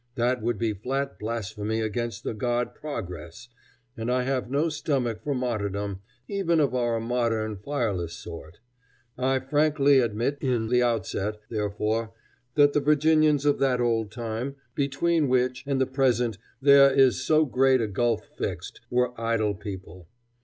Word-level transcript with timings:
That 0.15 0.41
would 0.41 0.57
be 0.57 0.73
flat 0.73 1.19
blasphemy 1.19 1.79
against 1.79 2.23
the 2.23 2.33
god 2.33 2.73
Progress, 2.73 3.49
and 3.95 4.11
I 4.11 4.23
have 4.23 4.49
no 4.49 4.67
stomach 4.67 5.21
for 5.21 5.35
martyrdom, 5.35 5.99
even 6.27 6.59
of 6.59 6.73
our 6.73 6.99
modern, 6.99 7.55
fireless 7.55 8.13
sort. 8.13 8.61
I 9.15 9.37
frankly 9.37 9.99
admit 9.99 10.39
in 10.41 10.69
the 10.69 10.81
outset, 10.81 11.37
therefore, 11.51 12.13
that 12.55 12.73
the 12.73 12.79
Virginians 12.79 13.45
of 13.45 13.59
that 13.59 13.79
old 13.79 14.09
time, 14.11 14.55
between 14.73 15.27
which 15.27 15.63
and 15.67 15.79
the 15.79 15.85
present 15.85 16.39
there 16.59 16.91
is 16.91 17.23
so 17.23 17.45
great 17.45 17.79
a 17.79 17.85
gulf 17.87 18.27
fixed, 18.35 18.81
were 18.89 19.11
idle 19.21 19.53
people. 19.53 20.07